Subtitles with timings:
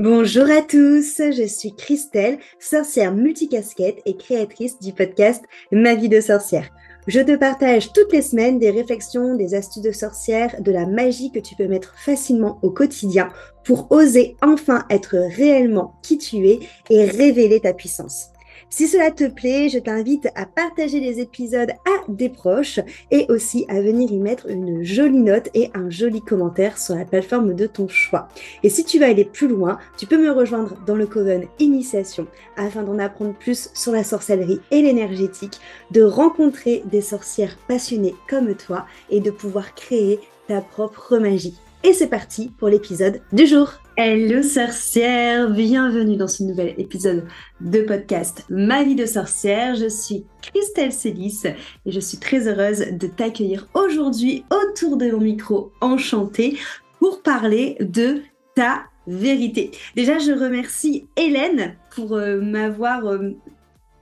[0.00, 6.20] Bonjour à tous, je suis Christelle, sorcière multicasquette et créatrice du podcast Ma vie de
[6.20, 6.68] sorcière.
[7.06, 11.30] Je te partage toutes les semaines des réflexions, des astuces de sorcière, de la magie
[11.30, 13.30] que tu peux mettre facilement au quotidien
[13.64, 16.58] pour oser enfin être réellement qui tu es
[16.90, 18.33] et révéler ta puissance.
[18.76, 22.80] Si cela te plaît, je t'invite à partager les épisodes à des proches
[23.12, 27.04] et aussi à venir y mettre une jolie note et un joli commentaire sur la
[27.04, 28.26] plateforme de ton choix.
[28.64, 32.26] Et si tu veux aller plus loin, tu peux me rejoindre dans le Coven Initiation
[32.56, 35.60] afin d'en apprendre plus sur la sorcellerie et l'énergétique,
[35.92, 41.60] de rencontrer des sorcières passionnées comme toi et de pouvoir créer ta propre magie.
[41.84, 43.83] Et c'est parti pour l'épisode du jour.
[43.96, 47.28] Hello sorcière, bienvenue dans ce nouvel épisode
[47.60, 49.76] de podcast Ma vie de sorcière.
[49.76, 51.42] Je suis Christelle Célis
[51.86, 56.58] et je suis très heureuse de t'accueillir aujourd'hui autour de mon micro enchanté
[56.98, 58.22] pour parler de
[58.56, 59.70] ta vérité.
[59.94, 63.30] Déjà, je remercie Hélène pour euh, m'avoir euh,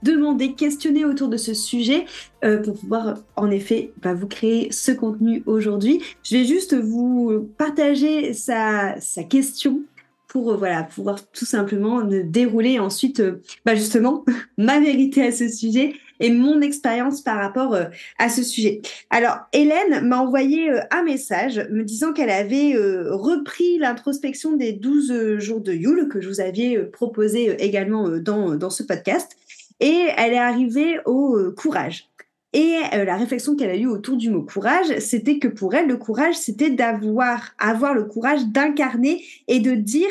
[0.03, 2.05] demander, questionner autour de ce sujet
[2.43, 6.01] euh, pour pouvoir en effet bah, vous créer ce contenu aujourd'hui.
[6.23, 8.95] Je vais juste vous partager sa,
[9.29, 9.81] question
[10.27, 14.25] pour euh, voilà pouvoir tout simplement dérouler ensuite euh, bah, justement
[14.57, 17.75] ma vérité à ce sujet et mon expérience par rapport
[18.17, 18.81] à ce sujet.
[19.09, 25.59] Alors Hélène m'a envoyé un message me disant qu'elle avait repris l'introspection des 12 jours
[25.59, 29.35] de Yule que je vous aviez proposé également dans, dans ce podcast
[29.83, 32.09] et elle est arrivée au euh, courage.
[32.53, 35.87] Et euh, la réflexion qu'elle a eue autour du mot courage, c'était que pour elle,
[35.87, 40.09] le courage, c'était d'avoir avoir le courage d'incarner et de dire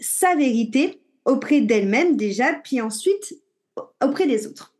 [0.00, 3.38] sa vérité auprès d'elle-même déjà, puis ensuite
[4.02, 4.74] auprès des autres.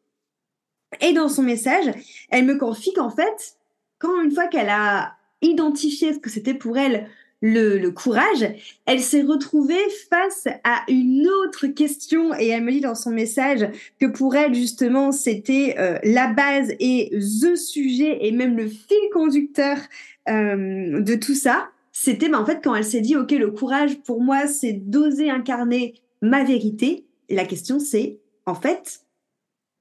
[1.00, 1.86] Et dans son message,
[2.28, 3.56] elle me confie qu'en fait,
[3.98, 7.08] quand une fois qu'elle a identifié ce que c'était pour elle
[7.46, 8.46] le, courage,
[8.86, 9.74] elle s'est retrouvée
[10.08, 13.68] face à une autre question et elle me dit dans son message
[14.00, 19.10] que pour elle justement c'était euh, la base et the sujet et même le fil
[19.12, 19.76] conducteur
[20.30, 21.68] euh, de tout ça.
[21.92, 25.28] C'était ben, en fait quand elle s'est dit ok le courage pour moi c'est d'oser
[25.28, 27.04] incarner ma vérité.
[27.28, 29.00] La question c'est en fait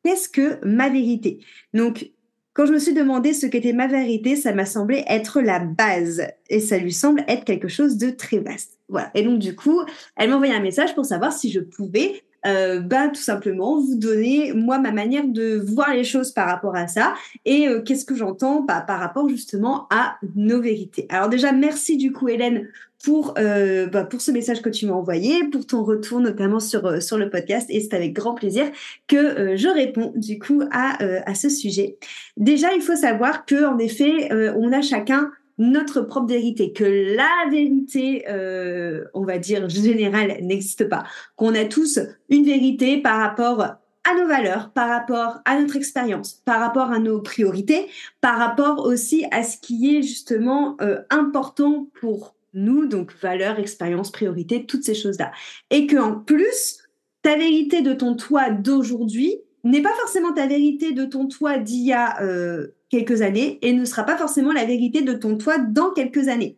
[0.03, 1.39] qu'est-ce que ma vérité?
[1.73, 2.11] Donc
[2.53, 6.27] quand je me suis demandé ce qu'était ma vérité, ça m'a semblé être la base
[6.49, 8.79] et ça lui semble être quelque chose de très vaste.
[8.93, 9.09] Voilà.
[9.15, 9.81] Et donc du coup,
[10.15, 13.95] elle m'a envoyé un message pour savoir si je pouvais euh, bah, tout simplement vous
[13.95, 17.13] donner moi ma manière de voir les choses par rapport à ça
[17.45, 21.07] et euh, qu'est-ce que j'entends par rapport justement à nos vérités.
[21.09, 22.67] Alors déjà merci du coup Hélène
[23.01, 27.01] pour euh, bah, pour ce message que tu m'as envoyé, pour ton retour notamment sur
[27.01, 28.65] sur le podcast et c'est avec grand plaisir
[29.07, 31.97] que je réponds du coup à à ce sujet.
[32.35, 37.49] Déjà il faut savoir que en effet on a chacun notre propre vérité, que la
[37.49, 41.03] vérité, euh, on va dire générale, n'existe pas,
[41.35, 41.99] qu'on a tous
[42.29, 46.99] une vérité par rapport à nos valeurs, par rapport à notre expérience, par rapport à
[46.99, 47.87] nos priorités,
[48.21, 54.11] par rapport aussi à ce qui est justement euh, important pour nous, donc valeurs, expérience,
[54.11, 55.31] priorité, toutes ces choses-là.
[55.69, 56.79] Et que en plus,
[57.21, 61.83] ta vérité de ton toi d'aujourd'hui n'est pas forcément ta vérité de ton toi d'il
[61.83, 65.57] y a euh, quelques années et ne sera pas forcément la vérité de ton toi
[65.57, 66.57] dans quelques années.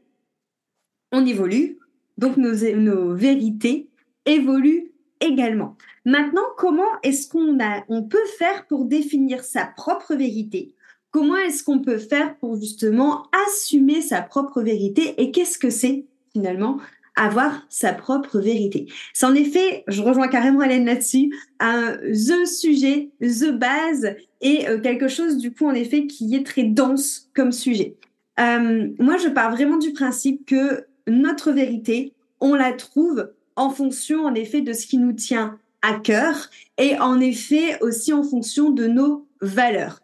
[1.12, 1.78] On évolue,
[2.18, 3.90] donc nos, vérités
[4.26, 5.78] évoluent également.
[6.04, 7.58] Maintenant, comment est-ce qu'on
[7.90, 10.74] on peut faire pour définir sa propre vérité?
[11.12, 16.06] Comment est-ce qu'on peut faire pour justement assumer sa propre vérité et qu'est-ce que c'est
[16.34, 16.80] finalement?
[17.16, 18.88] Avoir sa propre vérité.
[19.14, 24.80] C'est en effet, je rejoins carrément Hélène là-dessus, un the sujet, the base et euh,
[24.80, 27.96] quelque chose du coup en effet qui est très dense comme sujet.
[28.40, 34.26] Euh, moi, je pars vraiment du principe que notre vérité, on la trouve en fonction
[34.26, 38.72] en effet de ce qui nous tient à cœur et en effet aussi en fonction
[38.72, 40.02] de nos valeurs.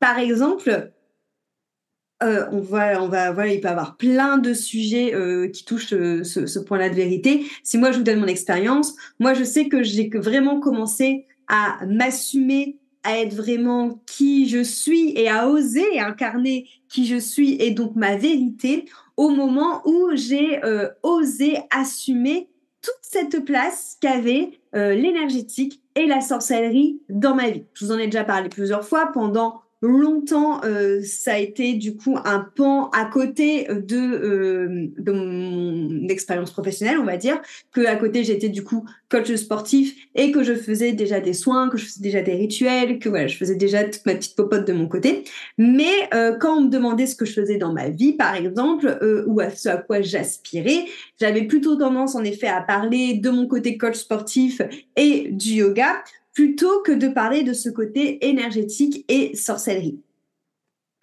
[0.00, 0.90] Par exemple,
[2.22, 5.64] euh, on va, on va, voilà, il peut y avoir plein de sujets euh, qui
[5.64, 7.46] touchent euh, ce, ce point-là de vérité.
[7.62, 11.78] Si moi je vous donne mon expérience, moi je sais que j'ai vraiment commencé à
[11.86, 17.70] m'assumer, à être vraiment qui je suis et à oser incarner qui je suis et
[17.70, 18.86] donc ma vérité
[19.16, 20.60] au moment où j'ai
[21.02, 22.48] osé assumer
[22.82, 27.64] toute cette place qu'avait l'énergétique et la sorcellerie dans ma vie.
[27.74, 31.96] Je vous en ai déjà parlé plusieurs fois pendant longtemps, euh, ça a été du
[31.96, 37.40] coup un pan à côté de, euh, de mon expérience professionnelle, on va dire,
[37.72, 41.68] que à côté j'étais du coup coach sportif et que je faisais déjà des soins,
[41.68, 44.66] que je faisais déjà des rituels, que voilà, je faisais déjà toute ma petite popote
[44.66, 45.24] de mon côté.
[45.58, 48.98] Mais euh, quand on me demandait ce que je faisais dans ma vie, par exemple,
[49.26, 50.86] ou à ce à quoi j'aspirais,
[51.20, 54.60] j'avais plutôt tendance en effet à parler de mon côté coach sportif
[54.96, 56.02] et du yoga
[56.32, 60.00] plutôt que de parler de ce côté énergétique et sorcellerie.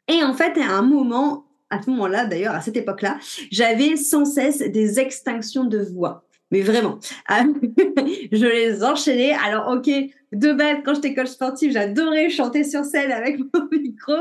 [0.07, 3.17] Et en fait, à un moment, à ce moment-là, d'ailleurs, à cette époque-là,
[3.51, 6.25] j'avais sans cesse des extinctions de voix.
[6.51, 6.99] Mais vraiment,
[7.29, 9.33] je les enchaînais.
[9.33, 9.89] Alors, ok,
[10.31, 14.13] de base, quand j'étais coach sportif, j'adorais chanter sur scène avec mon micro.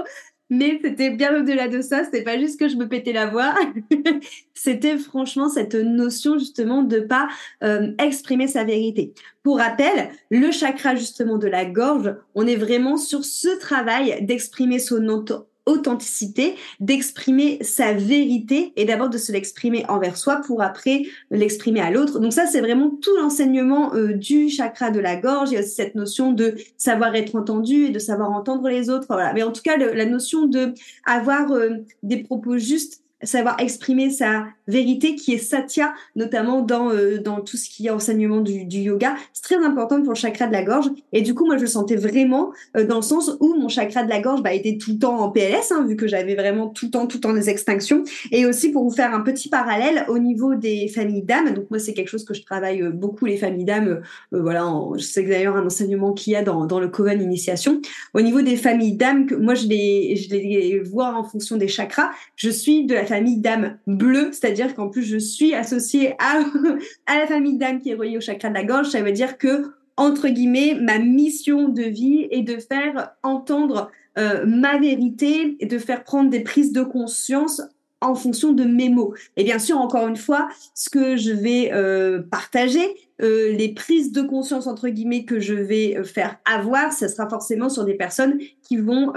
[0.50, 2.04] Mais c'était bien au-delà de ça.
[2.04, 3.54] C'était pas juste que je me pétais la voix.
[4.54, 7.28] c'était franchement cette notion justement de pas
[7.62, 9.14] euh, exprimer sa vérité.
[9.42, 14.78] Pour rappel, le chakra justement de la gorge, on est vraiment sur ce travail d'exprimer
[14.78, 15.24] son,
[15.66, 21.90] authenticité, d'exprimer sa vérité et d'abord de se l'exprimer envers soi pour après l'exprimer à
[21.90, 22.18] l'autre.
[22.20, 25.50] Donc ça, c'est vraiment tout l'enseignement euh, du chakra de la gorge.
[25.50, 28.90] Il y a aussi cette notion de savoir être entendu et de savoir entendre les
[28.90, 29.06] autres.
[29.08, 29.32] Voilà.
[29.32, 30.74] Mais en tout cas, la notion de
[31.06, 37.18] avoir euh, des propos justes savoir exprimer sa vérité qui est satya, notamment dans, euh,
[37.18, 39.14] dans tout ce qui est enseignement du, yoga.
[39.32, 40.86] C'est très important pour le chakra de la gorge.
[41.12, 44.04] Et du coup, moi, je le sentais vraiment euh, dans le sens où mon chakra
[44.04, 46.68] de la gorge bah, était tout le temps en PLS, hein, vu que j'avais vraiment
[46.68, 48.04] tout le temps, tout le temps des extinctions.
[48.32, 51.54] Et aussi pour vous faire un petit parallèle au niveau des familles d'âmes.
[51.54, 54.00] Donc moi, c'est quelque chose que je travaille euh, beaucoup, les familles d'âmes.
[54.32, 54.64] voilà,
[54.96, 57.80] je sais d'ailleurs un enseignement qu'il y a dans, dans le Coven Initiation.
[58.14, 62.10] Au niveau des familles d'âmes, moi, je les, je les vois en fonction des chakras.
[62.36, 66.40] Je suis de la famille d'âme bleue, c'est-à-dire qu'en plus je suis associée à,
[67.06, 69.38] à la famille d'âme qui est reliée au chakra de la gorge, ça veut dire
[69.38, 75.66] que entre guillemets, ma mission de vie est de faire entendre euh, ma vérité et
[75.66, 77.62] de faire prendre des prises de conscience
[78.00, 79.14] en fonction de mes mots.
[79.36, 82.84] Et bien sûr, encore une fois, ce que je vais euh, partager,
[83.22, 87.68] euh, les prises de conscience entre guillemets que je vais faire avoir, ce sera forcément
[87.68, 89.12] sur des personnes qui vont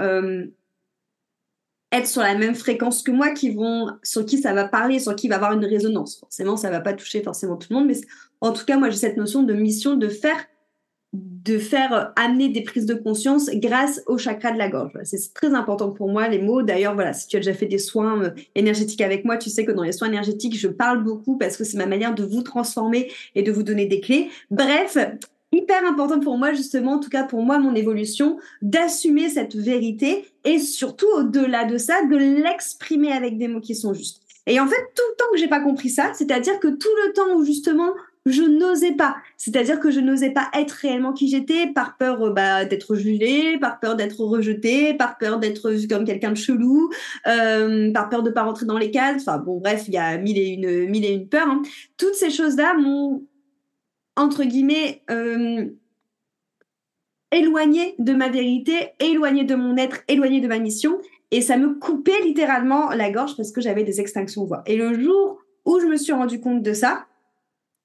[1.92, 5.16] être sur la même fréquence que moi, qui vont, sur qui ça va parler, sur
[5.16, 6.18] qui va avoir une résonance.
[6.18, 7.96] Forcément, ça va pas toucher forcément tout le monde, mais
[8.40, 10.36] en tout cas, moi, j'ai cette notion de mission de faire,
[11.14, 14.92] de faire amener des prises de conscience grâce au chakra de la gorge.
[15.04, 16.62] C'est très important pour moi, les mots.
[16.62, 19.64] D'ailleurs, voilà, si tu as déjà fait des soins euh, énergétiques avec moi, tu sais
[19.64, 22.42] que dans les soins énergétiques, je parle beaucoup parce que c'est ma manière de vous
[22.42, 24.28] transformer et de vous donner des clés.
[24.50, 24.98] Bref,
[25.52, 30.24] hyper important pour moi, justement, en tout cas pour moi, mon évolution, d'assumer cette vérité
[30.44, 34.22] et surtout, au-delà de ça, de l'exprimer avec des mots qui sont justes.
[34.46, 37.12] Et en fait, tout le temps que j'ai pas compris ça, c'est-à-dire que tout le
[37.12, 37.90] temps où justement
[38.26, 42.30] je n'osais pas, c'est-à-dire que je n'osais pas être réellement qui j'étais par peur euh,
[42.30, 46.90] bah, d'être jugée, par peur d'être rejetée, par peur d'être vue comme quelqu'un de chelou,
[47.26, 49.22] euh, par peur de pas rentrer dans les cases.
[49.22, 51.48] Enfin bon, bref, il y a mille et une, mille et une peurs.
[51.48, 51.62] Hein.
[51.96, 53.22] Toutes ces choses-là m'ont
[54.18, 55.66] entre guillemets, euh,
[57.30, 60.98] éloigné de ma vérité, éloigné de mon être, éloigné de ma mission.
[61.30, 64.62] Et ça me coupait littéralement la gorge parce que j'avais des extinctions de voix.
[64.66, 67.06] Et le jour où je me suis rendu compte de ça,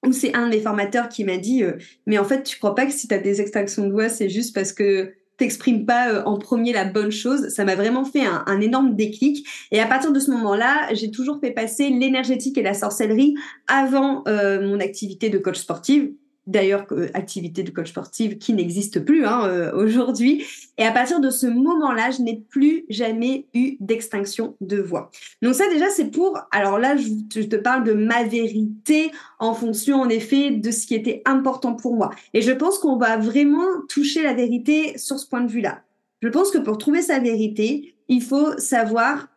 [0.04, 1.72] où c'est un des formateurs qui m'a dit euh,
[2.06, 4.28] Mais en fait, tu crois pas que si tu as des extinctions de voix, c'est
[4.28, 7.48] juste parce que t'exprimes pas euh, en premier la bonne chose?
[7.48, 9.46] Ça m'a vraiment fait un, énorme déclic.
[9.70, 13.34] Et à partir de ce moment-là, j'ai toujours fait passer l'énergétique et la sorcellerie
[13.66, 16.12] avant mon activité de coach sportive
[16.46, 20.44] d'ailleurs activité de coach sportive qui n'existe plus hein, euh, aujourd'hui.
[20.78, 25.10] Et à partir de ce moment-là, je n'ai plus jamais eu d'extinction de voix.
[25.42, 26.38] Donc ça déjà, c'est pour...
[26.50, 30.94] Alors là, je, te parle de ma vérité en fonction, en effet, de ce qui
[30.94, 32.10] était important pour moi.
[32.34, 35.82] Et je pense qu'on va vraiment toucher la vérité sur ce point de vue-là.
[36.20, 39.28] Je pense que pour trouver sa vérité, il faut savoir,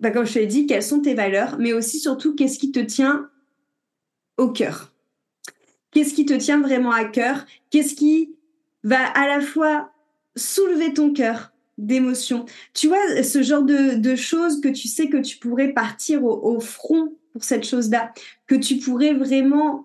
[0.00, 2.72] bah, comme je te l'ai dit, quelles sont tes valeurs, mais aussi surtout qu'est-ce qui
[2.72, 3.28] te tient
[4.38, 4.91] au cœur.
[5.92, 7.44] Qu'est-ce qui te tient vraiment à cœur?
[7.70, 8.34] Qu'est-ce qui
[8.82, 9.92] va à la fois
[10.34, 15.38] soulever ton cœur d'émotions Tu vois, ce genre de, choses que tu sais que tu
[15.38, 18.12] pourrais partir au, front pour cette chose-là,
[18.46, 19.84] que tu pourrais vraiment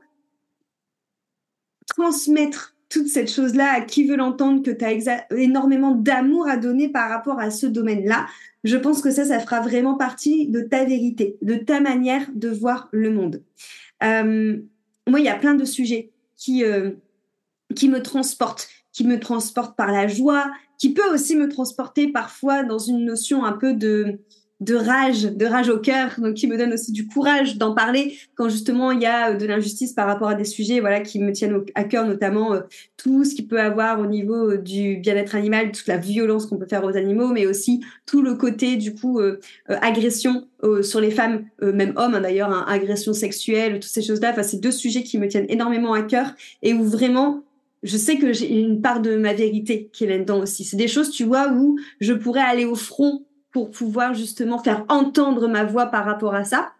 [1.88, 6.90] transmettre toute cette chose-là à qui veut l'entendre, que tu as énormément d'amour à donner
[6.90, 8.28] par rapport à ce domaine-là,
[8.64, 12.50] je pense que ça, ça fera vraiment partie de ta vérité, de ta manière de
[12.50, 13.42] voir le monde.
[14.04, 14.58] Euh,
[15.08, 16.92] moi, il y a plein de sujets qui, euh,
[17.76, 22.64] qui me transportent, qui me transportent par la joie, qui peut aussi me transporter parfois
[22.64, 24.20] dans une notion un peu de
[24.60, 28.18] de rage, de rage au cœur, donc qui me donne aussi du courage d'en parler
[28.36, 31.32] quand justement il y a de l'injustice par rapport à des sujets, voilà, qui me
[31.32, 32.56] tiennent à cœur, notamment
[32.98, 36.66] tout ce qui peut avoir au niveau du bien-être animal, toute la violence qu'on peut
[36.68, 39.20] faire aux animaux, mais aussi tout le côté du coup
[39.68, 40.48] agression
[40.82, 44.32] sur les femmes, même hommes hein, d'ailleurs, hein, agression sexuelle, toutes ces choses-là.
[44.32, 46.34] Enfin, c'est deux sujets qui me tiennent énormément à cœur
[46.64, 47.44] et où vraiment
[47.84, 50.64] je sais que j'ai une part de ma vérité qui est là-dedans aussi.
[50.64, 53.24] C'est des choses, tu vois, où je pourrais aller au front
[53.58, 56.74] pour pouvoir justement faire entendre ma voix par rapport à ça.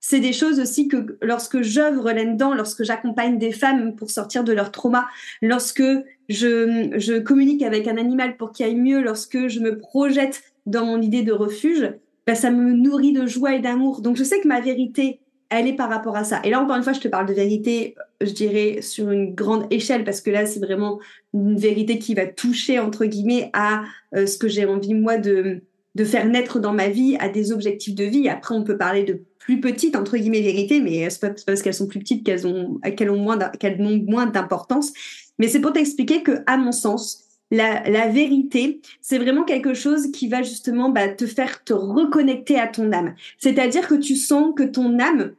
[0.00, 4.52] C'est des choses aussi que lorsque j'œuvre là-dedans, lorsque j'accompagne des femmes pour sortir de
[4.52, 5.06] leur trauma,
[5.42, 5.84] lorsque
[6.28, 10.84] je, je communique avec un animal pour qu'il aille mieux, lorsque je me projette dans
[10.84, 11.92] mon idée de refuge,
[12.26, 14.00] ben ça me nourrit de joie et d'amour.
[14.00, 16.40] Donc je sais que ma vérité, elle est par rapport à ça.
[16.42, 19.72] Et là, encore une fois, je te parle de vérité, je dirais, sur une grande
[19.72, 20.98] échelle, parce que là, c'est vraiment
[21.32, 23.84] une vérité qui va toucher, entre guillemets, à
[24.16, 25.62] euh, ce que j'ai envie, moi, de,
[25.94, 28.28] de faire naître dans ma vie, à des objectifs de vie.
[28.28, 31.74] Après, on peut parler de plus petites, entre guillemets, vérités, mais c'est pas, parce qu'elles
[31.74, 34.92] sont plus petites qu'elles ont, qu'elles ont moins, qu'elles ont moins d'importance.
[35.38, 40.10] Mais c'est pour t'expliquer que, à mon sens, la, la vérité, c'est vraiment quelque chose
[40.10, 43.14] qui va justement bah, te faire te reconnecter à ton âme.
[43.38, 45.34] C'est-à-dire que tu sens que ton âme,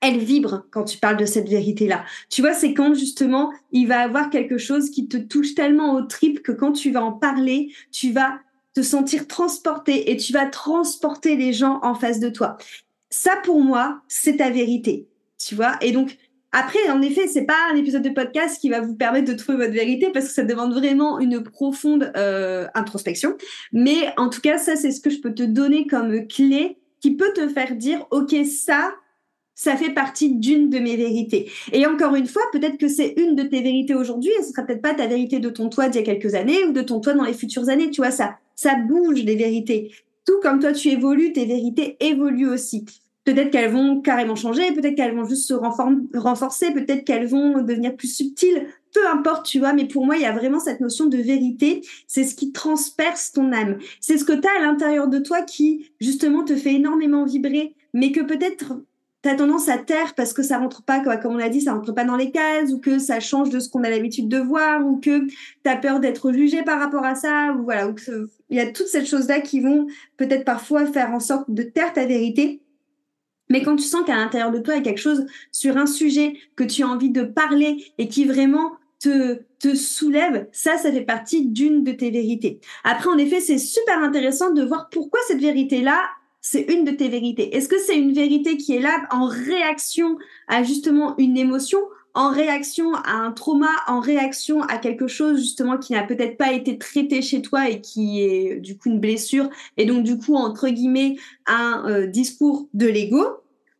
[0.00, 2.04] elle vibre quand tu parles de cette vérité-là.
[2.30, 6.02] Tu vois, c'est quand justement il va avoir quelque chose qui te touche tellement au
[6.02, 8.38] trip que quand tu vas en parler, tu vas
[8.80, 12.56] te sentir transporté et tu vas transporter les gens en face de toi.
[13.10, 15.06] Ça, pour moi, c'est ta vérité.
[15.38, 16.16] Tu vois, et donc
[16.52, 19.58] après, en effet, c'est pas un épisode de podcast qui va vous permettre de trouver
[19.58, 23.36] votre vérité parce que ça demande vraiment une profonde euh, introspection.
[23.72, 27.14] Mais en tout cas, ça, c'est ce que je peux te donner comme clé qui
[27.14, 28.92] peut te faire dire, OK, ça,
[29.60, 31.50] ça fait partie d'une de mes vérités.
[31.70, 34.62] Et encore une fois, peut-être que c'est une de tes vérités aujourd'hui et ce sera
[34.62, 36.98] peut-être pas ta vérité de ton toi d'il y a quelques années ou de ton
[36.98, 37.90] toi dans les futures années.
[37.90, 39.90] Tu vois, ça, ça bouge les vérités.
[40.24, 42.86] Tout comme toi tu évolues, tes vérités évoluent aussi.
[43.26, 47.94] Peut-être qu'elles vont carrément changer, peut-être qu'elles vont juste se renforcer, peut-être qu'elles vont devenir
[47.96, 48.66] plus subtiles.
[48.94, 51.82] Peu importe, tu vois, mais pour moi, il y a vraiment cette notion de vérité.
[52.06, 53.76] C'est ce qui transperce ton âme.
[54.00, 57.74] C'est ce que tu as à l'intérieur de toi qui, justement, te fait énormément vibrer,
[57.92, 58.72] mais que peut-être
[59.22, 61.92] tu tendance à taire parce que ça rentre pas, comme on l'a dit, ça rentre
[61.92, 64.86] pas dans les cases, ou que ça change de ce qu'on a l'habitude de voir,
[64.86, 67.92] ou que tu peur d'être jugé par rapport à ça, ou voilà,
[68.48, 69.86] il y a toutes ces choses-là qui vont
[70.16, 72.60] peut-être parfois faire en sorte de taire ta vérité.
[73.50, 75.86] Mais quand tu sens qu'à l'intérieur de toi, il y a quelque chose sur un
[75.86, 80.92] sujet que tu as envie de parler et qui vraiment te, te soulève, ça, ça
[80.92, 82.60] fait partie d'une de tes vérités.
[82.84, 86.00] Après, en effet, c'est super intéressant de voir pourquoi cette vérité-là,
[86.40, 87.54] c'est une de tes vérités.
[87.56, 90.18] Est-ce que c'est une vérité qui est là en réaction
[90.48, 91.78] à justement une émotion,
[92.14, 96.52] en réaction à un trauma, en réaction à quelque chose justement qui n'a peut-être pas
[96.52, 100.34] été traité chez toi et qui est du coup une blessure et donc du coup
[100.34, 101.16] entre guillemets
[101.46, 103.24] un euh, discours de l'ego?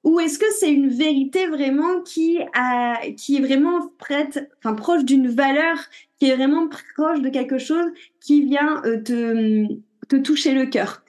[0.02, 5.76] Ou est-ce que c'est une vérité vraiment qui est vraiment prête, enfin proche d'une valeur,
[6.18, 7.84] qui est vraiment proche de quelque chose
[8.18, 11.02] qui vient euh, te toucher le cœur?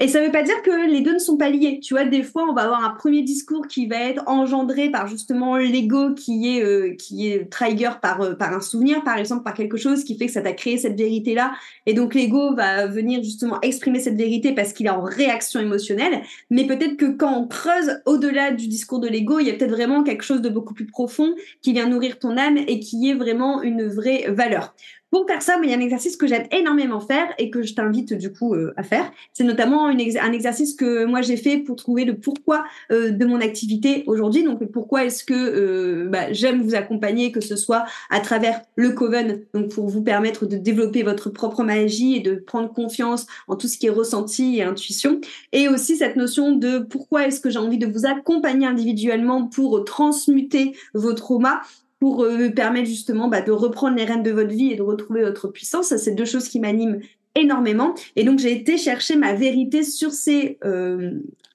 [0.00, 1.80] Et ça ne veut pas dire que les deux ne sont pas liés.
[1.82, 5.08] Tu vois, des fois, on va avoir un premier discours qui va être engendré par
[5.08, 9.42] justement l'ego qui est euh, qui est trigger par euh, par un souvenir, par exemple,
[9.42, 11.52] par quelque chose qui fait que ça t'a créé cette vérité là.
[11.86, 16.22] Et donc l'ego va venir justement exprimer cette vérité parce qu'il est en réaction émotionnelle.
[16.50, 19.72] Mais peut-être que quand on creuse au-delà du discours de l'ego, il y a peut-être
[19.72, 23.14] vraiment quelque chose de beaucoup plus profond qui vient nourrir ton âme et qui est
[23.14, 24.74] vraiment une vraie valeur.
[25.10, 27.74] Pour faire ça, il y a un exercice que j'aime énormément faire et que je
[27.74, 29.10] t'invite du coup euh, à faire.
[29.32, 33.40] C'est notamment un exercice que moi j'ai fait pour trouver le pourquoi euh, de mon
[33.40, 34.42] activité aujourd'hui.
[34.42, 38.90] Donc pourquoi est-ce que euh, bah, j'aime vous accompagner, que ce soit à travers le
[38.90, 43.56] Coven, donc pour vous permettre de développer votre propre magie et de prendre confiance en
[43.56, 45.20] tout ce qui est ressenti et intuition,
[45.52, 49.84] et aussi cette notion de pourquoi est-ce que j'ai envie de vous accompagner individuellement pour
[49.84, 51.60] transmuter vos traumas
[52.00, 55.22] pour euh, permettre justement bah, de reprendre les rênes de votre vie et de retrouver
[55.22, 55.96] votre puissance.
[55.96, 57.00] C'est deux choses qui m'animent
[57.34, 57.94] énormément.
[58.16, 61.12] Et donc, j'ai été chercher ma vérité sur ces, euh,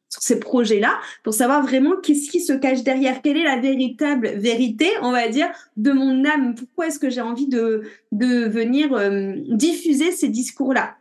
[0.10, 4.88] ces projets-là pour savoir vraiment qu'est-ce qui se cache derrière, quelle est la véritable vérité,
[5.02, 6.56] on va dire, de mon âme?
[6.56, 10.96] Pourquoi est-ce que j'ai envie de, de venir euh, diffuser ces discours-là?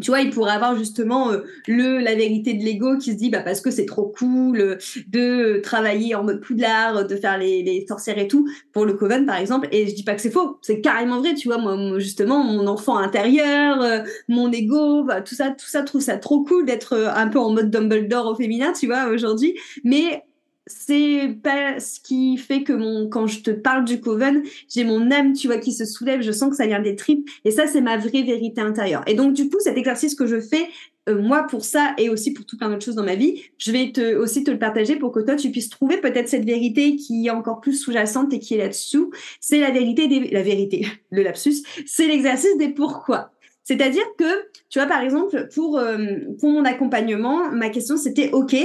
[0.00, 3.30] Tu vois, il pourrait avoir justement euh, le la vérité de l'ego qui se dit
[3.30, 4.76] bah parce que c'est trop cool euh,
[5.08, 9.26] de travailler en mode poudlard, de faire les, les sorcières et tout pour le coven
[9.26, 9.68] par exemple.
[9.72, 11.34] Et je dis pas que c'est faux, c'est carrément vrai.
[11.34, 15.82] Tu vois, moi justement mon enfant intérieur, euh, mon ego, bah, tout ça, tout ça
[15.82, 19.54] trouve ça trop cool d'être un peu en mode Dumbledore au féminin, tu vois aujourd'hui.
[19.84, 20.24] Mais
[20.70, 25.10] c'est pas ce qui fait que mon quand je te parle du coven, j'ai mon
[25.10, 27.66] âme, tu vois, qui se soulève, je sens que ça vient des tripes et ça
[27.66, 29.02] c'est ma vraie vérité intérieure.
[29.06, 30.68] Et donc du coup, cet exercice que je fais
[31.08, 33.72] euh, moi pour ça et aussi pour tout plein d'autres choses dans ma vie, je
[33.72, 36.96] vais te, aussi te le partager pour que toi tu puisses trouver peut-être cette vérité
[36.96, 39.10] qui est encore plus sous-jacente et qui est là-dessous.
[39.40, 43.32] C'est la vérité la vérité, le lapsus, c'est l'exercice des pourquoi.
[43.64, 45.96] C'est-à-dire que, tu vois, par exemple, pour, euh,
[46.40, 48.56] pour mon accompagnement, ma question c'était, OK,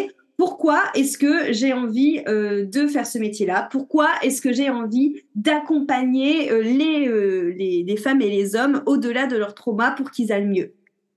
[0.46, 3.68] pourquoi est-ce que j'ai envie euh, de faire ce métier-là?
[3.72, 9.26] Pourquoi est-ce que j'ai envie d'accompagner euh, les, euh, les, femmes et les hommes au-delà
[9.26, 10.74] de leur trauma pour qu'ils aillent mieux?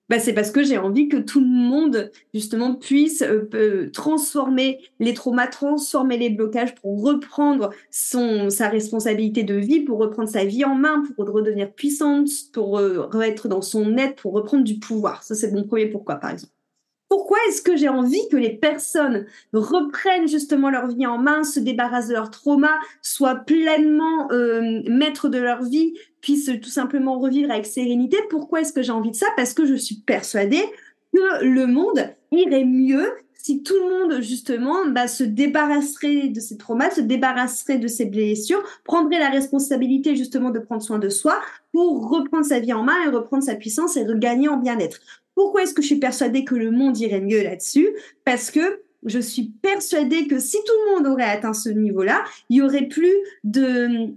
[0.08, 3.22] Bah, c'est parce que j'ai envie que tout le monde justement puisse
[3.92, 10.46] transformer les traumas, transformer les blocages pour reprendre sa responsabilité de vie, pour reprendre sa
[10.46, 12.80] vie en main, pour redevenir puissante, pour
[13.22, 15.22] être dans son être, pour reprendre du pouvoir.
[15.22, 16.54] Ça c'est mon premier pourquoi par exemple.
[17.08, 21.58] Pourquoi est-ce que j'ai envie que les personnes reprennent justement leur vie en main, se
[21.58, 22.72] débarrassent de leur trauma,
[23.02, 28.18] soient pleinement euh, maîtres de leur vie, puissent tout simplement revivre avec sérénité?
[28.28, 29.26] Pourquoi est-ce que j'ai envie de ça?
[29.36, 30.62] Parce que je suis persuadée
[31.14, 33.08] que le monde irait mieux
[33.48, 38.04] si tout le monde justement bah, se débarrasserait de ses traumas, se débarrasserait de ses
[38.04, 41.40] blessures, prendrait la responsabilité justement de prendre soin de soi
[41.72, 45.00] pour reprendre sa vie en main et reprendre sa puissance et regagner en bien-être.
[45.38, 47.90] Pourquoi est-ce que je suis persuadée que le monde irait mieux là-dessus?
[48.24, 52.56] Parce que je suis persuadée que si tout le monde aurait atteint ce niveau-là, il
[52.56, 53.14] y aurait plus
[53.44, 54.08] de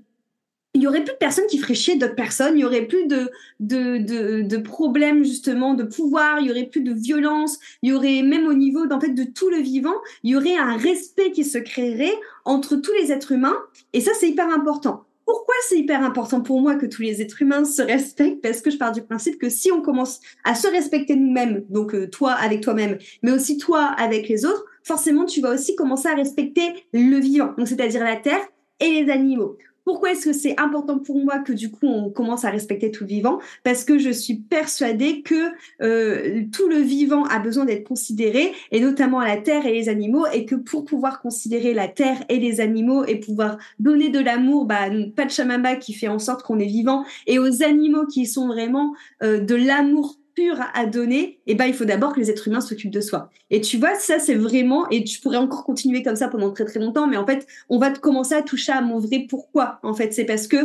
[0.73, 4.57] il aurait plus de personnes qui feraient chier d'autres personnes, il y aurait plus de,
[4.57, 8.55] problèmes justement de pouvoir, il y aurait plus de violence, il y aurait même au
[8.55, 12.77] niveau fait de tout le vivant, il y aurait un respect qui se créerait entre
[12.77, 13.59] tous les êtres humains
[13.93, 15.05] et ça c'est hyper important.
[15.25, 18.41] Pourquoi c'est hyper important pour moi que tous les êtres humains se respectent?
[18.41, 21.93] Parce que je pars du principe que si on commence à se respecter nous-mêmes, donc
[21.93, 26.09] euh, toi avec toi-même, mais aussi toi avec les autres, forcément tu vas aussi commencer
[26.09, 28.41] à respecter le vivant, donc c'est-à-dire la terre
[28.79, 29.57] et les animaux.
[29.83, 33.05] Pourquoi est-ce que c'est important pour moi que du coup on commence à respecter tout
[33.05, 33.39] vivant?
[33.63, 38.79] Parce que je suis persuadée que euh, tout le vivant a besoin d'être considéré, et
[38.79, 42.61] notamment la terre et les animaux, et que pour pouvoir considérer la terre et les
[42.61, 47.03] animaux et pouvoir donner de l'amour, bah, Pachamama qui fait en sorte qu'on est vivant,
[47.27, 51.73] et aux animaux qui sont vraiment euh, de l'amour pur à donner, eh ben il
[51.73, 53.29] faut d'abord que les êtres humains s'occupent de soi.
[53.49, 56.65] Et tu vois, ça c'est vraiment, et tu pourrais encore continuer comme ça pendant très
[56.65, 59.79] très longtemps, mais en fait, on va commencer à toucher à mon vrai pourquoi.
[59.83, 60.57] En fait, c'est parce que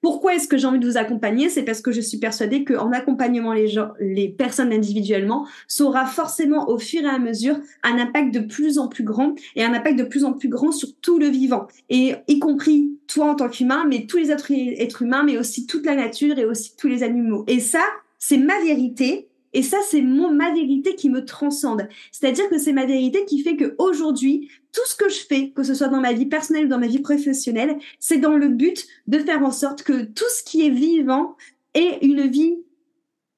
[0.00, 1.48] pourquoi est-ce que j'ai envie de vous accompagner?
[1.48, 6.06] C'est parce que je suis persuadée qu'en accompagnement les gens, les personnes individuellement, ça aura
[6.06, 9.72] forcément au fur et à mesure un impact de plus en plus grand et un
[9.72, 13.34] impact de plus en plus grand sur tout le vivant, et y compris toi en
[13.36, 16.74] tant qu'humain, mais tous les autres êtres humains, mais aussi toute la nature et aussi
[16.76, 17.44] tous les animaux.
[17.46, 17.84] Et ça,
[18.22, 19.28] c'est ma vérité.
[19.52, 21.88] Et ça, c'est ma vérité qui me transcende.
[22.12, 25.64] C'est-à-dire que c'est ma vérité qui fait que aujourd'hui, tout ce que je fais, que
[25.64, 28.86] ce soit dans ma vie personnelle ou dans ma vie professionnelle, c'est dans le but
[29.08, 31.36] de faire en sorte que tout ce qui est vivant
[31.74, 32.58] ait une vie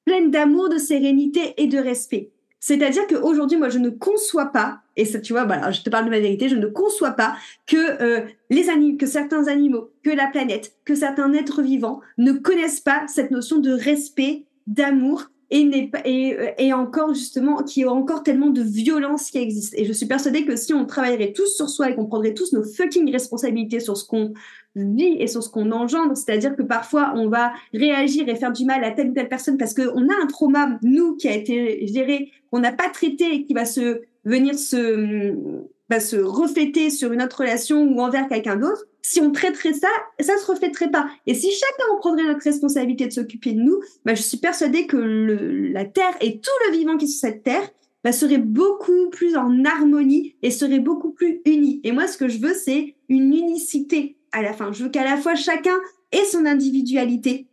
[0.05, 2.31] pleine d'amour, de sérénité et de respect.
[2.61, 6.11] C'est-à-dire qu'aujourd'hui, moi, je ne conçois pas, et tu vois, voilà, je te parle de
[6.11, 10.27] ma vérité, je ne conçois pas que euh, les animaux, que certains animaux, que la
[10.27, 16.35] planète, que certains êtres vivants ne connaissent pas cette notion de respect d'amour et, et,
[16.35, 19.75] euh, et, encore justement qu'il y a encore tellement de violence qui existe.
[19.77, 22.53] Et je suis persuadée que si on travaillerait tous sur soi et qu'on prendrait tous
[22.53, 24.33] nos fucking responsabilités sur ce qu'on
[24.75, 28.65] vit et sur ce qu'on engendre, c'est-à-dire que parfois on va réagir et faire du
[28.65, 31.87] mal à telle ou telle personne parce qu'on a un trauma, nous, qui a été
[31.87, 37.13] géré, qu'on n'a pas traité et qui va se venir se va se refléter sur
[37.13, 41.09] une autre relation ou envers quelqu'un d'autre, si on traiterait ça, ça se reflèterait pas.
[41.27, 44.87] Et si chacun en prendrait notre responsabilité de s'occuper de nous, bah, je suis persuadée
[44.87, 47.69] que le, la Terre et tout le vivant qui est sur cette Terre
[48.03, 51.81] bah, serait beaucoup plus en harmonie et serait beaucoup plus uni.
[51.85, 54.73] Et moi, ce que je veux, c'est une unicité à la fin.
[54.73, 55.77] Je veux qu'à la fois chacun
[56.13, 57.47] ait son individualité,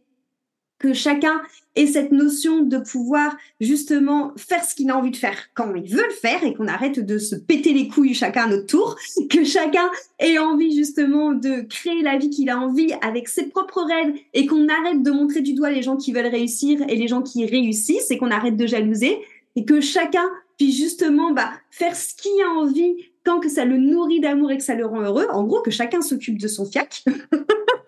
[0.81, 1.41] que chacun
[1.75, 5.89] ait cette notion de pouvoir justement faire ce qu'il a envie de faire quand il
[5.89, 8.97] veut le faire et qu'on arrête de se péter les couilles chacun à notre tour,
[9.29, 9.89] que chacun
[10.19, 14.45] ait envie justement de créer la vie qu'il a envie avec ses propres rêves et
[14.47, 17.45] qu'on arrête de montrer du doigt les gens qui veulent réussir et les gens qui
[17.45, 19.19] réussissent et qu'on arrête de jalouser
[19.55, 23.77] et que chacun puisse justement bah, faire ce qu'il a envie tant que ça le
[23.77, 25.27] nourrit d'amour et que ça le rend heureux.
[25.31, 27.05] En gros, que chacun s'occupe de son fiac.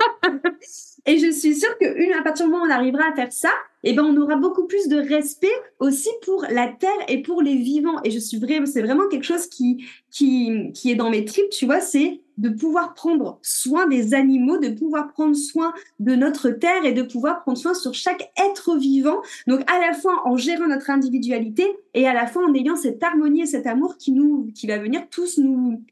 [1.05, 3.51] Et je suis sûre que à partir du moment où on arrivera à faire ça,
[3.83, 7.57] eh ben, on aura beaucoup plus de respect aussi pour la terre et pour les
[7.57, 8.01] vivants.
[8.05, 9.85] Et je suis vraiment, c'est vraiment quelque chose qui,
[10.21, 15.11] est dans mes tripes, tu vois, c'est de pouvoir prendre soin des animaux, de pouvoir
[15.11, 19.21] prendre soin de notre terre et de pouvoir prendre soin sur chaque être vivant.
[19.45, 23.03] Donc, à la fois en gérant notre individualité et à la fois en ayant cette
[23.03, 24.13] harmonie et cet amour qui
[24.55, 25.83] qui va venir tous nous,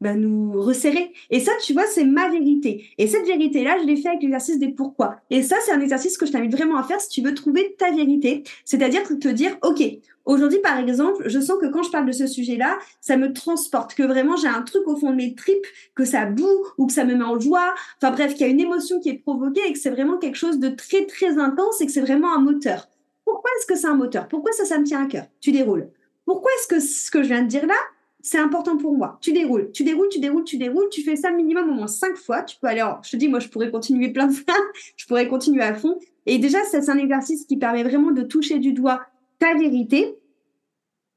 [0.00, 1.12] bah, nous resserrer.
[1.30, 2.86] Et ça, tu vois, c'est ma vérité.
[2.98, 5.16] Et cette vérité-là, je l'ai fait avec l'exercice des pourquoi.
[5.30, 7.76] Et ça, c'est un exercice que je t'invite vraiment à faire si tu veux trouver
[7.78, 8.42] ta vérité.
[8.64, 9.82] C'est-à-dire te dire, OK,
[10.24, 13.94] aujourd'hui, par exemple, je sens que quand je parle de ce sujet-là, ça me transporte,
[13.94, 16.92] que vraiment j'ai un truc au fond de mes tripes, que ça boue ou que
[16.92, 17.74] ça me met en joie.
[18.00, 20.36] Enfin bref, qu'il y a une émotion qui est provoquée et que c'est vraiment quelque
[20.36, 22.88] chose de très, très intense et que c'est vraiment un moteur.
[23.24, 24.28] Pourquoi est-ce que c'est un moteur?
[24.28, 25.24] Pourquoi ça, ça me tient à cœur?
[25.40, 25.90] Tu déroules.
[26.24, 27.74] Pourquoi est-ce que ce que je viens de dire là,
[28.22, 29.18] c'est important pour moi.
[29.20, 32.16] Tu déroules, tu déroules, tu déroules, tu déroules, tu fais ça minimum au moins cinq
[32.16, 32.42] fois.
[32.42, 34.54] Tu peux aller, je te dis, moi, je pourrais continuer plein de fois,
[34.96, 35.98] je pourrais continuer à fond.
[36.26, 39.00] Et déjà, c'est un exercice qui permet vraiment de toucher du doigt
[39.38, 40.16] ta vérité.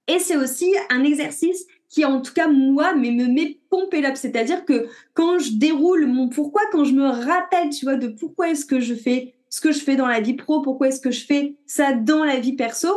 [0.08, 4.16] Et c'est aussi un exercice qui, en tout cas, moi, mais me met pompé up.
[4.16, 8.50] C'est-à-dire que quand je déroule mon pourquoi, quand je me rappelle, tu vois, de pourquoi
[8.50, 11.12] est-ce que je fais ce que je fais dans la vie pro, pourquoi est-ce que
[11.12, 12.88] je fais ça dans la vie perso,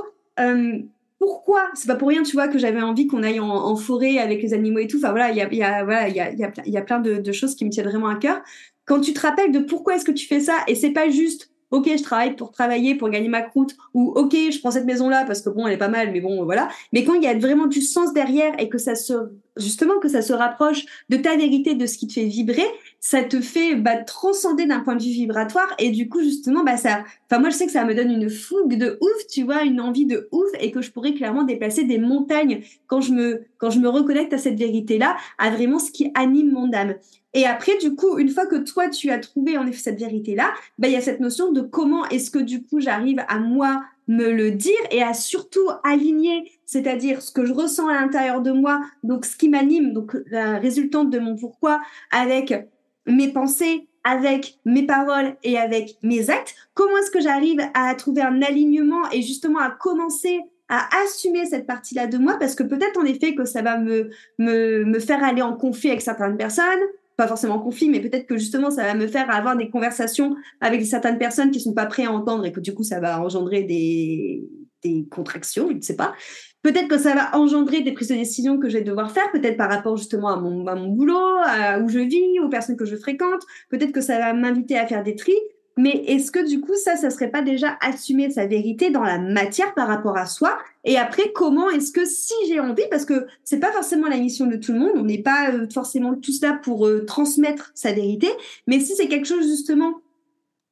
[0.40, 0.78] euh,
[1.18, 1.70] pourquoi?
[1.74, 4.52] C'est pas pour rien, tu vois, que j'avais envie qu'on aille en, forêt avec les
[4.54, 4.98] animaux et tout.
[4.98, 7.32] Enfin voilà, il y a, y a, y a, y, a, y a plein de,
[7.32, 8.42] choses qui me tiennent vraiment à cœur.
[8.84, 11.50] Quand tu te rappelles de pourquoi est-ce que tu fais ça, et c'est pas juste
[11.70, 15.24] ok, je travaille pour travailler, pour gagner ma croûte, ou ok, je prends cette maison-là
[15.26, 16.68] parce que bon, elle est pas mal, mais bon, voilà.
[16.92, 19.12] Mais quand il y a vraiment du sens derrière et que ça se,
[19.56, 22.66] justement, que ça se rapproche de ta vérité, de ce qui te fait vibrer,
[23.00, 26.76] ça te fait bah, transcender d'un point de vue vibratoire et du coup justement bah
[26.76, 29.62] ça enfin moi je sais que ça me donne une fougue de ouf tu vois
[29.62, 33.44] une envie de ouf et que je pourrais clairement déplacer des montagnes quand je me
[33.58, 36.96] quand je me reconnecte à cette vérité là à vraiment ce qui anime mon âme
[37.36, 40.54] et après, du coup, une fois que toi, tu as trouvé en effet cette vérité-là,
[40.78, 43.82] bah, il y a cette notion de comment est-ce que du coup, j'arrive à moi
[44.08, 48.52] me le dire et à surtout aligner, c'est-à-dire ce que je ressens à l'intérieur de
[48.52, 52.54] moi, donc ce qui m'anime, donc la résultante de mon pourquoi, avec
[53.06, 56.54] mes pensées, avec mes paroles et avec mes actes.
[56.72, 61.66] Comment est-ce que j'arrive à trouver un alignement et justement à commencer à assumer cette
[61.66, 62.38] partie-là de moi?
[62.40, 65.90] Parce que peut-être en effet que ça va me, me, me faire aller en conflit
[65.90, 66.80] avec certaines personnes,
[67.16, 70.84] pas forcément conflit, mais peut-être que justement ça va me faire avoir des conversations avec
[70.84, 73.62] certaines personnes qui sont pas prêtes à entendre et que du coup ça va engendrer
[73.62, 74.44] des,
[74.84, 76.14] des contractions, je ne sais pas.
[76.62, 79.56] Peut-être que ça va engendrer des prises de décision que je vais devoir faire, peut-être
[79.56, 82.96] par rapport justement à mon, mon boulot, à où je vis, aux personnes que je
[82.96, 83.42] fréquente.
[83.70, 85.38] Peut-être que ça va m'inviter à faire des tris.
[85.78, 89.18] Mais est-ce que du coup, ça, ça serait pas déjà assumer sa vérité dans la
[89.18, 90.56] matière par rapport à soi?
[90.84, 94.46] Et après, comment est-ce que si j'ai envie, parce que c'est pas forcément la mission
[94.46, 97.92] de tout le monde, on n'est pas euh, forcément tous là pour euh, transmettre sa
[97.92, 98.28] vérité,
[98.66, 100.00] mais si c'est quelque chose justement,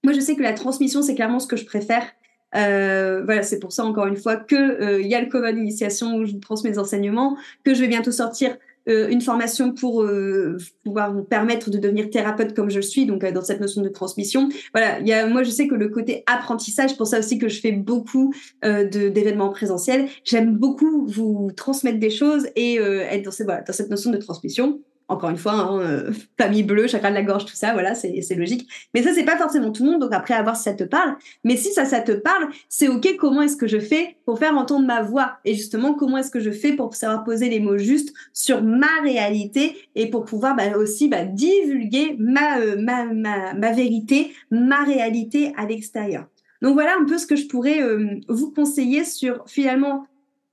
[0.05, 2.07] moi je sais que la transmission c'est clairement ce que je préfère.
[2.55, 6.15] Euh, voilà, c'est pour ça encore une fois que il y a le Common Initiation
[6.15, 8.57] où je transmets mes enseignements, que je vais bientôt sortir
[8.89, 13.25] euh, une formation pour euh, pouvoir vous permettre de devenir thérapeute comme je suis, donc
[13.25, 14.49] euh, dans cette notion de transmission.
[14.75, 17.49] Voilà, il y a, moi je sais que le côté apprentissage, pour ça aussi que
[17.49, 23.47] je fais beaucoup d'événements présentiels, j'aime beaucoup vous transmettre des choses et être dans, cette,
[23.47, 27.15] voilà, dans cette notion de transmission encore une fois, hein, euh, famille bleue, chakra de
[27.15, 28.69] la gorge, tout ça, voilà, c'est logique.
[28.95, 30.85] Mais ça, c'est pas forcément tout le monde, donc après, à voir si ça te
[30.85, 31.17] parle.
[31.45, 34.57] Mais si ça, ça te parle, c'est OK, comment est-ce que je fais pour faire
[34.57, 35.39] entendre ma voix?
[35.45, 39.01] Et justement, comment est-ce que je fais pour savoir poser les mots justes sur ma
[39.03, 45.67] réalité et pour pouvoir bah, aussi bah, divulguer ma, euh, ma, vérité, ma réalité à
[45.67, 46.27] l'extérieur?
[46.63, 50.07] Donc voilà un peu ce que je pourrais euh, vous conseiller sur finalement,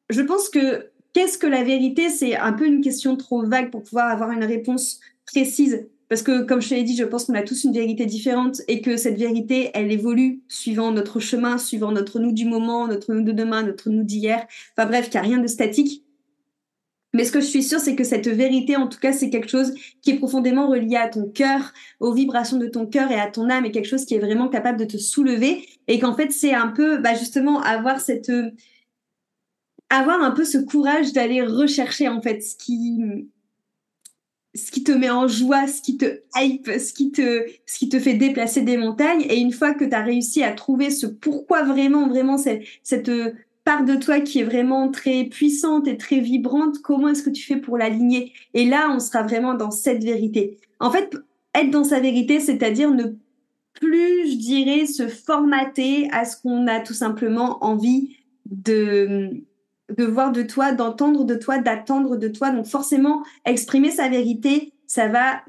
[0.10, 2.10] je pense que Qu'est-ce que la vérité?
[2.10, 5.88] C'est un peu une question trop vague pour pouvoir avoir une réponse précise.
[6.08, 8.62] Parce que, comme je te l'ai dit, je pense qu'on a tous une vérité différente
[8.68, 13.14] et que cette vérité, elle évolue suivant notre chemin, suivant notre nous du moment, notre
[13.14, 14.46] nous de demain, notre nous d'hier.
[14.76, 16.04] Enfin bref, qu'il n'y a rien de statique.
[17.14, 19.50] Mais ce que je suis sûre, c'est que cette vérité, en tout cas, c'est quelque
[19.50, 23.28] chose qui est profondément relié à ton cœur, aux vibrations de ton cœur et à
[23.28, 25.66] ton âme, et quelque chose qui est vraiment capable de te soulever.
[25.88, 28.32] Et qu'en fait, c'est un peu, bah, justement, avoir cette,
[29.92, 33.30] avoir un peu ce courage d'aller rechercher en fait ce qui
[34.54, 37.90] ce qui te met en joie, ce qui te hype, ce qui te ce qui
[37.90, 41.06] te fait déplacer des montagnes et une fois que tu as réussi à trouver ce
[41.06, 43.12] pourquoi vraiment vraiment cette, cette
[43.64, 47.44] part de toi qui est vraiment très puissante et très vibrante, comment est-ce que tu
[47.44, 48.34] fais pour l'aligner?
[48.54, 50.58] Et là, on sera vraiment dans cette vérité.
[50.80, 51.16] En fait,
[51.54, 53.04] être dans sa vérité, c'est-à-dire ne
[53.74, 59.44] plus, je dirais, se formater à ce qu'on a tout simplement envie de
[59.98, 62.52] de voir de toi, d'entendre de toi, d'attendre de toi.
[62.52, 65.42] Donc forcément, exprimer sa vérité, ça va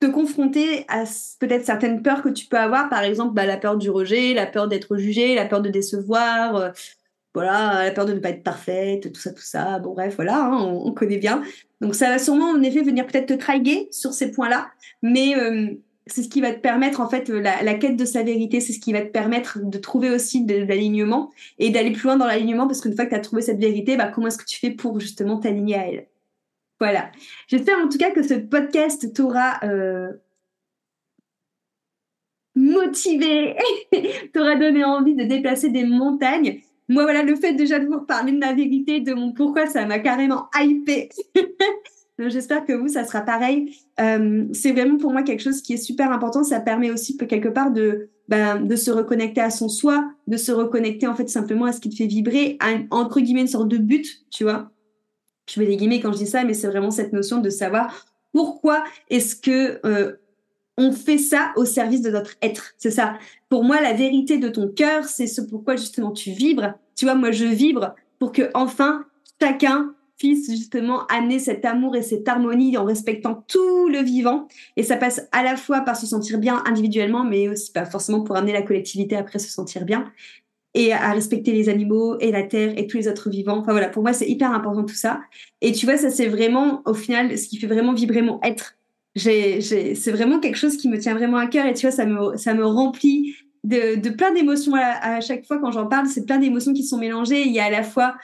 [0.00, 1.04] te confronter à
[1.40, 4.46] peut-être certaines peurs que tu peux avoir, par exemple bah, la peur du rejet, la
[4.46, 6.70] peur d'être jugée, la peur de décevoir, euh,
[7.34, 9.78] voilà, la peur de ne pas être parfaite, tout ça, tout ça.
[9.78, 11.42] Bon bref, voilà, hein, on, connaît bien.
[11.80, 14.68] Donc ça va sûrement en effet venir peut-être te trahir sur ces points-là,
[15.02, 15.74] mais euh,
[16.06, 18.80] c'est ce qui va te permettre, en fait, la, quête de sa vérité, c'est ce
[18.80, 22.66] qui va te permettre de trouver aussi de, l'alignement et d'aller plus loin dans l'alignement
[22.66, 24.70] parce qu'une fois que tu as trouvé cette vérité, bah, comment est-ce que tu fais
[24.70, 26.06] pour justement t'aligner à elle?
[26.78, 27.10] Voilà.
[27.48, 30.12] J'espère en tout cas que ce podcast t'aura euh,
[32.54, 33.56] motivé,
[34.34, 36.60] t'aura donné envie de déplacer des montagnes.
[36.88, 39.86] Moi, voilà, le fait déjà de vous reparler de ma vérité, de mon pourquoi, ça
[39.86, 41.08] m'a carrément hypé.
[42.18, 43.76] J'espère que vous, ça sera pareil.
[43.98, 46.44] Euh, c'est vraiment pour moi quelque chose qui est super important.
[46.44, 50.52] Ça permet aussi quelque part de, ben, de se reconnecter à son soi, de se
[50.52, 52.56] reconnecter en fait simplement à ce qui te fait vibrer,
[52.90, 54.70] entre guillemets une sorte de but, tu vois.
[55.50, 58.06] Je mets des guillemets quand je dis ça, mais c'est vraiment cette notion de savoir
[58.32, 60.12] pourquoi est-ce que euh,
[60.76, 62.74] on fait ça au service de notre être.
[62.78, 63.18] C'est ça.
[63.48, 66.74] Pour moi, la vérité de ton cœur, c'est ce pourquoi justement tu vibres.
[66.96, 69.04] Tu vois, moi, je vibre pour que enfin
[69.40, 69.94] chacun
[70.24, 74.48] justement amener cet amour et cette harmonie en respectant tout le vivant.
[74.76, 78.22] Et ça passe à la fois par se sentir bien individuellement, mais aussi pas forcément
[78.22, 80.10] pour amener la collectivité après se sentir bien
[80.74, 83.58] et à respecter les animaux et la terre et tous les autres vivants.
[83.58, 85.20] Enfin voilà, pour moi, c'est hyper important tout ça.
[85.60, 88.76] Et tu vois, ça c'est vraiment, au final, ce qui fait vraiment vibrer mon être.
[89.16, 92.36] C'est vraiment quelque chose qui me tient vraiment à cœur et tu vois, ça me,
[92.36, 96.08] ça me remplit de, de plein d'émotions à, à, chaque fois quand j'en parle.
[96.08, 97.42] C'est plein d'émotions qui sont mélangées.
[97.42, 98.16] Il y a à la fois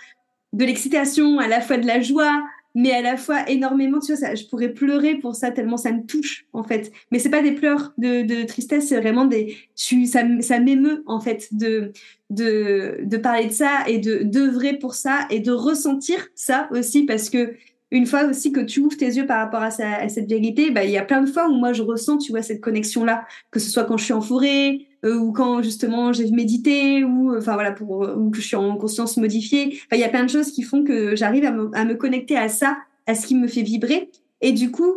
[0.53, 2.43] de l'excitation, à la fois de la joie,
[2.75, 5.93] mais à la fois énormément, tu vois, ça, je pourrais pleurer pour ça tellement ça
[5.93, 6.93] me touche en fait.
[7.11, 11.03] Mais c'est pas des pleurs de, de tristesse, c'est vraiment des, je ça, ça m'émeut
[11.07, 11.93] en fait de,
[12.31, 17.05] de, de parler de ça et de d'œuvrer pour ça et de ressentir ça aussi
[17.05, 17.55] parce que
[17.91, 20.85] une fois aussi que tu ouvres tes yeux par rapport à, à cette vérité, bah
[20.85, 23.27] il y a plein de fois où moi je ressens, tu vois, cette connexion là,
[23.51, 27.37] que ce soit quand je suis en forêt, euh, ou quand justement j'ai médité ou
[27.37, 29.79] enfin voilà pour ou que je suis en conscience modifiée.
[29.87, 31.95] Enfin, il y a plein de choses qui font que j'arrive à me, à me
[31.95, 34.11] connecter à ça, à ce qui me fait vibrer.
[34.41, 34.95] Et du coup,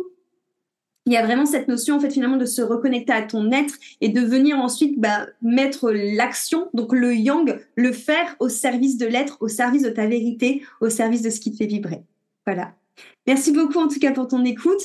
[1.06, 3.74] il y a vraiment cette notion en fait finalement de se reconnecter à ton être
[4.00, 9.06] et de venir ensuite bah, mettre l'action, donc le yang, le faire au service de
[9.06, 12.02] l'être, au service de ta vérité, au service de ce qui te fait vibrer.
[12.46, 12.74] Voilà.
[13.26, 14.80] Merci beaucoup en tout cas pour ton écoute.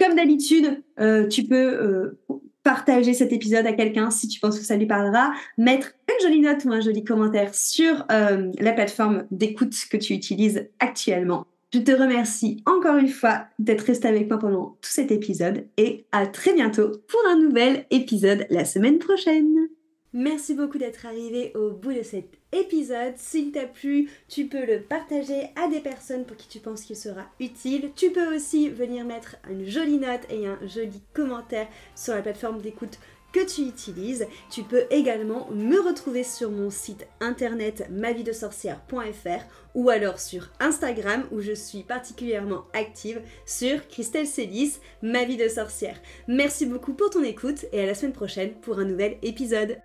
[0.00, 2.20] Comme d'habitude, euh, tu peux euh,
[2.64, 6.40] partager cet épisode à quelqu'un si tu penses que ça lui parlera, mettre une jolie
[6.40, 11.46] note ou un joli commentaire sur euh, la plateforme d'écoute que tu utilises actuellement.
[11.72, 16.06] Je te remercie encore une fois d'être resté avec moi pendant tout cet épisode et
[16.12, 19.68] à très bientôt pour un nouvel épisode la semaine prochaine.
[20.12, 23.14] Merci beaucoup d'être arrivé au bout de cet épisode.
[23.16, 26.96] S'il t'a plu, tu peux le partager à des personnes pour qui tu penses qu'il
[26.96, 27.90] sera utile.
[27.96, 32.60] Tu peux aussi venir mettre une jolie note et un joli commentaire sur la plateforme
[32.60, 32.98] d'écoute
[33.34, 34.26] que tu utilises.
[34.48, 41.40] Tu peux également me retrouver sur mon site internet mavidesorcière.fr ou alors sur Instagram où
[41.40, 46.00] je suis particulièrement active sur Christelle Célis, ma vie de sorcière.
[46.28, 49.78] Merci beaucoup pour ton écoute et à la semaine prochaine pour un nouvel épisode.